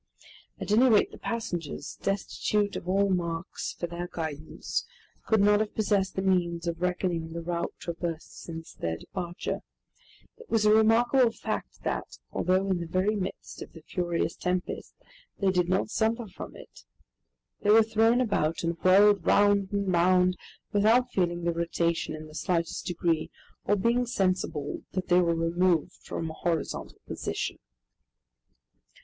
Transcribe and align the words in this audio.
At 0.59 0.71
any 0.71 0.89
rate 0.89 1.11
the 1.11 1.19
passengers, 1.19 1.99
destitute 2.01 2.75
of 2.75 2.89
all 2.89 3.11
marks 3.11 3.73
for 3.73 3.85
their 3.85 4.07
guidance, 4.07 4.83
could 5.27 5.39
not 5.41 5.59
have 5.59 5.75
possessed 5.75 6.15
the 6.15 6.23
means 6.23 6.65
of 6.65 6.81
reckoning 6.81 7.33
the 7.33 7.41
route 7.43 7.75
traversed 7.77 8.41
since 8.41 8.73
their 8.73 8.97
departure. 8.97 9.61
It 10.37 10.49
was 10.49 10.65
a 10.65 10.73
remarkable 10.73 11.29
fact 11.31 11.83
that, 11.83 12.17
although 12.31 12.65
in 12.71 12.79
the 12.79 12.87
very 12.87 13.15
midst 13.15 13.61
of 13.61 13.73
the 13.73 13.83
furious 13.83 14.35
tempest, 14.35 14.95
they 15.37 15.51
did 15.51 15.69
not 15.69 15.91
suffer 15.91 16.25
from 16.25 16.55
it. 16.55 16.83
They 17.61 17.69
were 17.69 17.83
thrown 17.83 18.21
about 18.21 18.63
and 18.63 18.79
whirled 18.81 19.23
round 19.23 19.71
and 19.71 19.93
round 19.93 20.35
without 20.73 21.11
feeling 21.11 21.43
the 21.43 21.53
rotation 21.53 22.15
in 22.15 22.25
the 22.25 22.33
slightest 22.33 22.87
degree, 22.87 23.29
or 23.65 23.75
being 23.75 24.07
sensible 24.07 24.81
that 24.93 25.09
they 25.09 25.21
were 25.21 25.35
removed 25.35 25.93
from 26.01 26.31
a 26.31 26.33
horizontal 26.33 26.97
position. 27.05 27.59